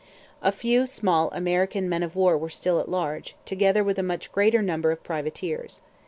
A 0.41 0.49
very 0.49 0.57
few 0.59 0.85
small 0.87 1.29
American 1.29 1.87
men 1.87 2.01
of 2.01 2.15
war 2.15 2.35
were 2.35 2.49
still 2.49 2.79
at 2.79 2.89
large, 2.89 3.35
together 3.45 3.83
with 3.83 3.99
a 3.99 4.01
much 4.01 4.31
greater 4.31 4.63
number 4.63 4.89
of 4.89 5.03
privateers. 5.03 5.83